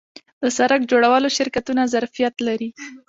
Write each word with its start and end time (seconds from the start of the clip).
د 0.41 0.43
سرک 0.57 0.81
جوړولو 0.91 1.27
شرکتونه 1.37 1.81
ظرفیت 1.93 2.35
لري؟ 2.47 2.69